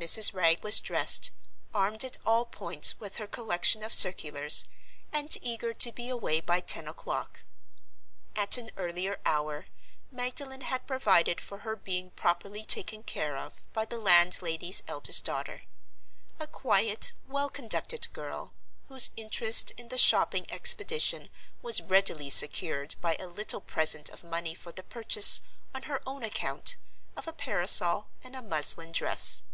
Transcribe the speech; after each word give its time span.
Mrs. 0.00 0.32
Wragge 0.32 0.62
was 0.62 0.80
dressed, 0.80 1.30
armed 1.74 2.04
at 2.04 2.16
all 2.24 2.46
points 2.46 2.98
with 2.98 3.18
her 3.18 3.26
collection 3.26 3.82
of 3.82 3.92
circulars, 3.92 4.64
and 5.12 5.36
eager 5.42 5.74
to 5.74 5.92
be 5.92 6.08
away 6.08 6.40
by 6.40 6.60
ten 6.60 6.88
o'clock. 6.88 7.44
At 8.34 8.56
an 8.56 8.70
earlier 8.78 9.20
hour 9.26 9.66
Magdalen 10.10 10.62
had 10.62 10.86
provided 10.86 11.38
for 11.38 11.58
her 11.58 11.76
being 11.76 12.12
properly 12.12 12.64
taken 12.64 13.02
care 13.02 13.36
of 13.36 13.62
by 13.74 13.84
the 13.84 13.98
landlady's 13.98 14.82
eldest 14.88 15.26
daughter—a 15.26 16.46
quiet, 16.46 17.12
well 17.28 17.50
conducted 17.50 18.10
girl, 18.14 18.54
whose 18.88 19.10
interest 19.18 19.70
in 19.72 19.88
the 19.88 19.98
shopping 19.98 20.46
expedition 20.50 21.28
was 21.60 21.82
readily 21.82 22.30
secured 22.30 22.94
by 23.02 23.16
a 23.18 23.26
little 23.26 23.60
present 23.60 24.08
of 24.08 24.24
money 24.24 24.54
for 24.54 24.72
the 24.72 24.82
purchase, 24.82 25.42
on 25.74 25.82
her 25.82 26.00
own 26.06 26.22
account, 26.24 26.76
of 27.18 27.28
a 27.28 27.34
parasol 27.34 28.08
and 28.24 28.34
a 28.34 28.40
muslin 28.40 28.92
dress. 28.92 29.44